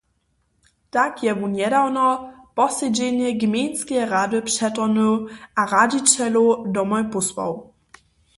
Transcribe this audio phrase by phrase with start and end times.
[0.95, 2.05] Tak je wón njedawno
[2.57, 5.13] posedźenje gmejnskeje rady přetorhnył
[5.59, 7.51] a radźićelow domoj pósłał.